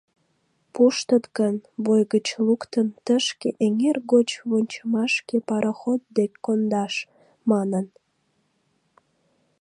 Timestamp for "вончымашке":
4.49-5.37